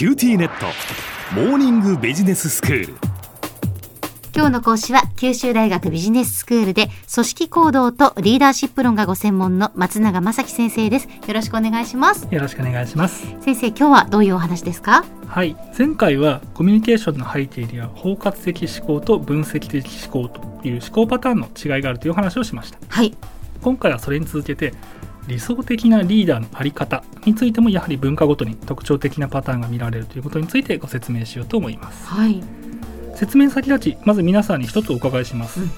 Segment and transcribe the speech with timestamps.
[0.00, 0.64] QTnet。
[1.34, 2.94] モーニングビジネススクール。
[4.34, 11.06] 今日の講師は九州大学ビジネススクールで組織行動とリーダーシップ論がご専門の松永正樹先生です。
[11.06, 12.26] よろしくお願いします。
[12.30, 13.26] よろしくお願いします。
[13.42, 15.04] 先生今日はどういうお話ですか？
[15.26, 15.54] はい。
[15.76, 22.78] 前回はコミュニケーションの背景には包括的思考と分析的思考という思考パターンの違いがあるという話をしました。
[22.88, 23.14] はい。
[23.60, 24.72] 今回はそれに続けて
[25.30, 32.06] 理想的なリーダーのあり方についてもやはり文化ごとに特徴的なパターンが見られるということについてご説明しようと思います。
[32.06, 32.42] はい。
[33.14, 35.70] 説明先立ちまず皆さんに一つお伺いします、うん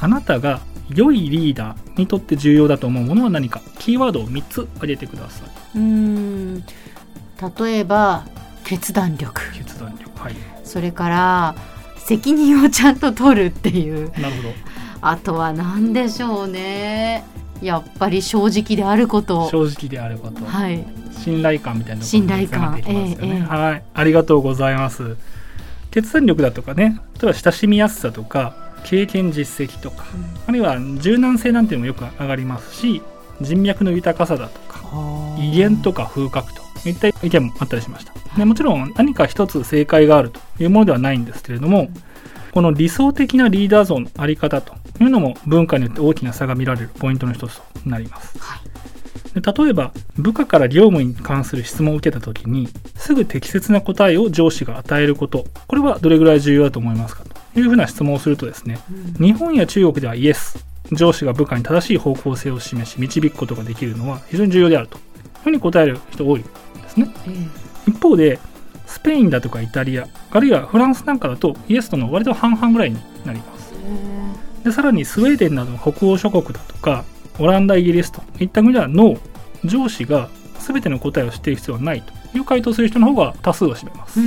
[0.00, 3.62] あなたが良いリーダーにとって重要だと思うものは何か？
[3.78, 5.78] キーワードを3つ挙げてください。
[5.78, 6.64] うーん。
[7.64, 8.26] 例えば
[8.64, 9.40] 決断力。
[9.54, 10.18] 決断力。
[10.18, 10.34] はい。
[10.64, 11.54] それから
[11.98, 14.48] 責任をちゃんと取るっていうなるほど
[15.00, 17.24] あとは何でしょうね
[17.62, 19.48] やっぱり正直であること。
[19.48, 20.84] 正直であること、はい。
[21.22, 22.46] 信頼感みたいなところ信頼感。
[22.46, 23.40] につながってきますよね、ええええ。
[23.42, 23.82] はい。
[23.94, 25.16] ありがとうございます。
[25.90, 27.00] 決断力だとかね。
[27.20, 30.04] 例えば親しみやすさとか経験実績とか、
[30.46, 33.00] あるいは柔軟性なんていうのもよく上がりますし
[33.40, 34.80] 人脈の豊かさだとか
[35.38, 38.12] 威厳とか風格といった意見もあったりしました。
[38.36, 41.88] でもちろん何か一つ正解があるというものではないんですけれども
[42.52, 48.38] この理想的なリーダー像のあり方というのも文化によって大きな差が見られるポイントの一つとなります。
[48.38, 49.40] はい。
[49.40, 57.34] で例えば部下から業務に関する質問を受けた時にすぐ適切な答えを上司が与えることこれはどれぐらい重要だと思いますかと。
[57.58, 58.78] いうふうな質問をするとですね
[59.20, 64.98] 日本や中国ではイエス上司が部下に正しい方向性を示し導くことができるのは非常に重要であると。
[64.98, 65.02] いう
[65.44, 67.14] ふうに答える人多いですね。
[67.28, 67.90] え。
[67.90, 68.38] 一方で
[68.86, 73.53] スペインだとかイタリアあるいはフランスなんかだとイエスとの割と半々ぐらいになります
[74.64, 77.04] でさらにスウェーデンなどの北欧諸国だとか
[77.38, 79.20] オランダイギリスといった国ではノー
[79.64, 80.28] 上司が
[80.58, 82.12] 全ての答えを知っている必要はないと。
[82.36, 84.20] いう回答する人の方が多数を占めます。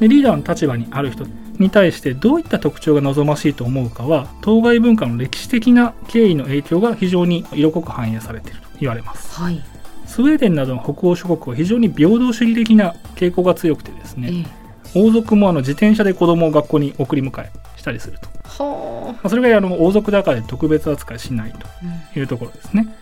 [0.00, 1.24] でリーダーの立場にある人
[1.58, 9.40] に対してどういった特徴が望ましいと思うかは当該文化の歴史的な経緯の影響が非常に色濃く反映されていると言われます。
[9.40, 9.60] はい。
[10.06, 14.46] スウェーデンなどの北欧諸国は非常に平等主義的な傾向が強くてですえね
[14.94, 22.94] え王族もあの自転車で子供を学校に送り迎えしたりすると、はまあ、それがあの王族だから特別扱いしないとあいうところですね。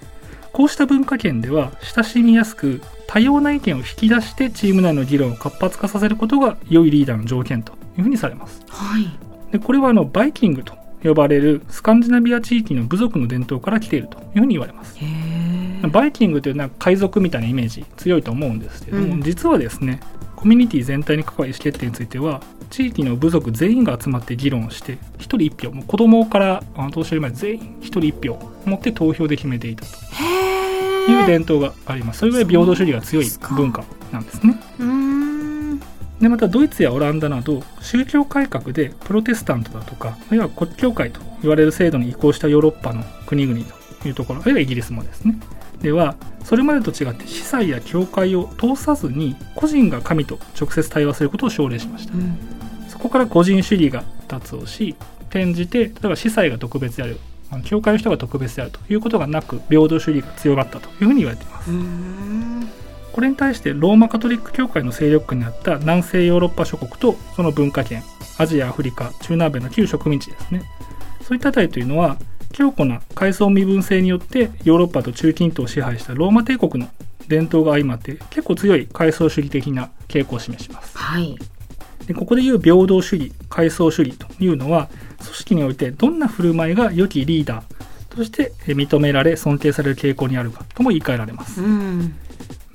[0.52, 8.60] こうした文化圏では親しみやすく多様な意見を引き出してチーム内の議論を活発化させることが良いリーダーの条件というふうにされます。
[8.68, 9.06] はい。
[9.50, 14.96] でこれはあのバイキングと呼ばれるスカンジナビア地域の部族の伝統から来ているというふうに言われます。
[15.90, 19.22] バイキングというのは海賊みたいなイメージ強いと思うんですけれども、うん。
[19.22, 20.00] 実はですね
[20.42, 29.92] コミュニティ全体に関わる意思決定については地域の部族全員が集まって議論して1人1票もう子供から年寄りまで全員1人1票持って投票で決めていたと。
[30.14, 32.20] へいう伝統があります。
[32.20, 34.58] それぐらい平等主義が強い文化なんですね。
[36.20, 43.60] でまたドイツやオランダなど宗教改革でプロテスタントだとかあるいは国教会と言われる制度に移行したヨーロッパの国々
[44.00, 45.36] というところあるいはイギリスもですね
[45.82, 52.14] ではそれまでと違って司祭や教会を通さずに個人が神と直接対話することを奨励しました。
[52.14, 52.38] うん。
[52.88, 54.94] そこから個人主義が脱をし
[55.28, 57.18] 転じて例えば司祭が特別である。
[57.64, 61.70] 教会の人が特別であるということがなく平等主義が強まったというふうに言われています。
[63.12, 68.02] これに対してローマカトリック教会の勢力下にあった南西ヨーロッパ諸国とその文化圏
[68.38, 70.62] アジアアフリカ中南米の旧植民地ですね。
[71.20, 72.16] そういったあたりというのは
[72.52, 76.90] 強固な階層身分制によってヨーロッパと中近東を支配したローマ帝国の
[77.28, 80.96] 伝統が相まって結構強い階層主義的な傾向を示します。
[80.96, 81.36] はい。
[82.06, 84.88] でここでいう平等主義階層主義というのは
[85.22, 91.62] 組織においてどんな振る舞いが良きリーダーとして認められ尊敬される傾向にあるかとも言い換えられます。
[91.62, 92.14] うん。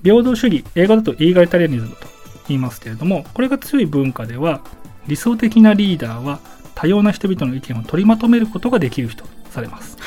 [0.04, 2.08] 平等主義英語だとイーガリタリアニズムと
[2.48, 4.62] 言いますけれどもこれが強い文化では
[5.08, 6.40] 理想的なリーダーは
[6.78, 9.98] 多様な人々の意見を取りまとめることができる人とされます、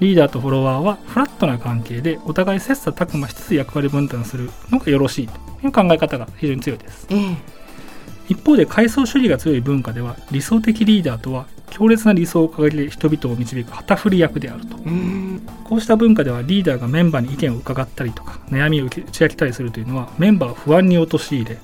[0.00, 7.06] リーダーとフォロワーはフラットな関係でお互い切磋琢磨しつつ役割分担するのがよろしいという考え方が非常に強いです。
[7.10, 7.36] ええ。
[8.30, 14.78] 一方で階層主義が強い文化では理想的リーダーとは強烈な理想を掲げて人々を導く旗振り役であると。
[14.78, 15.42] うん。
[15.64, 21.58] こうした文化ではリーダーがメンバーに意見を伺ったりとか悩みを打ち明けたりするというのはメンバーを不安に陥れ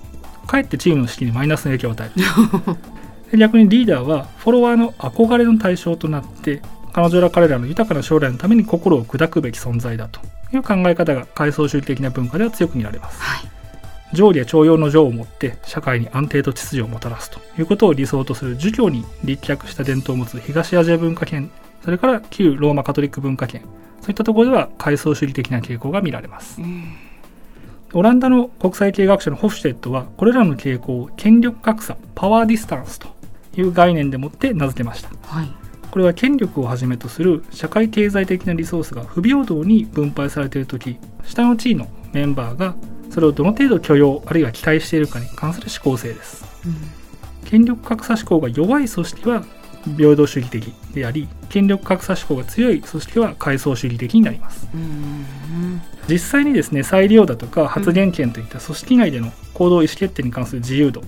[0.47, 2.15] かえってチームの士気にマイナスの影響を与える。
[2.75, 2.81] で
[3.33, 6.63] 逆にリーダーはフォロワーの憧れの対象となって
[6.93, 10.21] 彼女ら彼らの豊かな将来のために心を砕くべき存在だと
[10.55, 13.21] いう考え方が階層主義的な文化では強く見られます。
[13.21, 13.51] はい。
[14.13, 21.51] 上下徴用の情を持って社会に安定と秩序をもたらすということを理想とする儒教に立脚した伝統を持つ東アジア文化圏
[21.85, 23.63] それから旧ローマカトリック文化圏
[24.01, 26.61] そういったところでは階層主義的な傾向が見られます。
[27.93, 33.09] オランダの国際経営学者のホフシュテットはこれらの傾向を権力格差 Power Distance と
[33.57, 35.11] いう概念でもって名付けました。
[35.23, 35.49] はい。
[35.91, 42.75] これは権力をはじめとする社会経済的なリソースが不平等に分配されている下位の地位のメンバーが
[43.11, 46.45] それをどの程度許容あるいは期待しているかに関する志向性です。
[47.47, 49.45] 権力格差志向が弱い組織は
[49.97, 54.69] 平等主義的であり権力格差志向が強い組織は階層主義的になります。
[54.75, 55.27] うんうん
[56.09, 61.03] 実際にですね再利用だとか発言権といった組織内での行動意思決定に関する自由度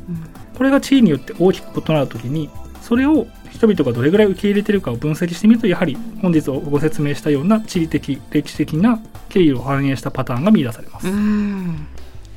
[0.59, 2.51] これが地位によって大きく異なるときに
[2.83, 11.87] それを人々がどれぐらい受け入れているかを分析してみるとやはり本日ご説明したような地理的歴史的な経緯を反映したパターンが見出されます、うん。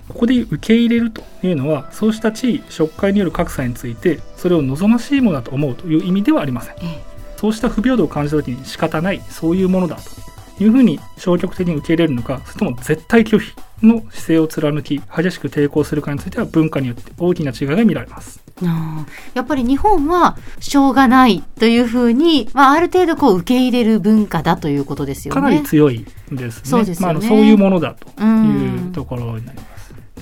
[0.08, 6.76] ここで受け入れるというのはそうした地位職会による格差についてそれを望ましいものだと思うという意味ではありません。
[6.76, 7.12] ええ。
[7.38, 9.98] そうした不平等を感じた時に仕方ないそういうものだ
[10.58, 18.42] というふうに消極的に受け入れるのかそれとも絶対拒否の姿勢を貫き激しく抵抗するかについては文化によって大きな違いが見られます。
[19.34, 25.42] やっぱり日本はしょうがないというふうに、まあ、ある程度こう受け入れる文化だということですよね。
[25.42, 26.62] かなり強いですね。
[26.64, 27.14] そうですよね。
[27.14, 28.92] まあ、あのそういうものだとういうん。
[28.92, 29.72] ところになります。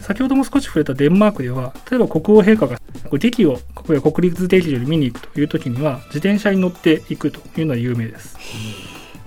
[0.01, 2.79] 先ほども少し触れたデンマークでは例えば国王陛下が
[3.17, 8.37] 劇を国立劇場に見に行くという時には自転車に乗っていくというのは有名です。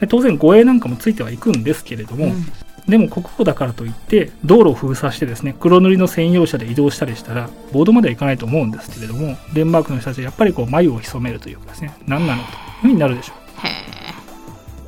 [0.00, 2.46] で当然護衛なんかもついてはいくんですけれども、うん
[2.88, 13.66] でも国庫だからといって道路を封鎖してですね黒塗りの専用車で移動したりしたらボードまでは行かないと思うんですけれどもデンマークの人たちはやっぱりこう眉を潜めるというかですね何なのというふうになるでしょう。
[13.66, 13.70] へ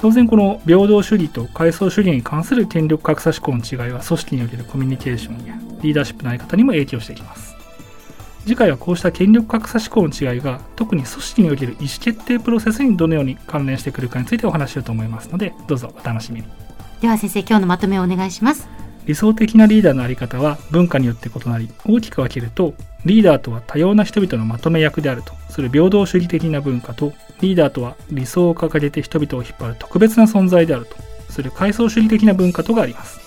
[0.00, 7.54] 当然この平等主義と階層主義に関する権力格差思考の違いは組織におけるコミュニケーションやリーダーシップのあり方にも影響してきます。
[8.44, 16.46] 次回はこうした権力格差思考の違いが特に組織における意思決定プロセスにどのように関連してくるかについてお話ししようと思いますのでどうぞお楽しみに。
[16.46, 16.63] ー
[17.04, 18.66] では先生今日のまとめをお願いします。
[19.04, 22.72] 理想的なリーダーのあり方は文化によって異なり大きく分けると
[23.04, 27.12] リーダーとは多様な人々のまとめ役であるとする平等主義的な文化と
[27.42, 30.96] リーダーとは理想を掲げて人々を引っ張る特別な存在であると
[31.30, 33.20] する階層主義的な文化とがあります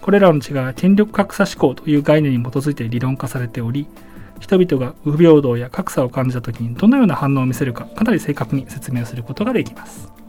[0.00, 3.88] これらの違いは権力格差思考という概念に基づいて理論化されており
[4.38, 10.21] 人々が不平等や格差を感じた時にどのような反応を見せるかかなり正確に説明することができます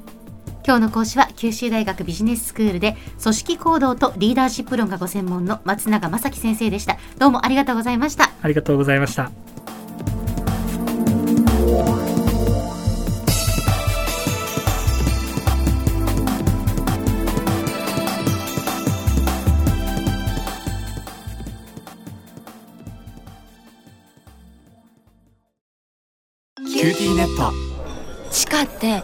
[0.66, 6.98] 今日の講師は九州大学ビジネススクールで組織行動とリーダーシップ論がご専門の松永正樹先生でした。
[7.20, 8.32] どうもありがとうございました。
[8.42, 9.32] ありがとうございました
[26.56, 27.54] キューティーネット
[28.32, 29.04] 地下って